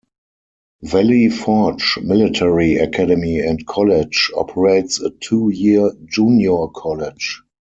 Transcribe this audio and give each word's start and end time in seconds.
Valley 0.81 1.29
Forge 1.29 1.99
Military 2.01 2.77
Academy 2.77 3.39
and 3.39 3.63
College 3.67 4.31
operates 4.35 4.99
a 4.99 5.11
two-year 5.21 5.91
junior 6.09 6.65
college. 6.75 7.43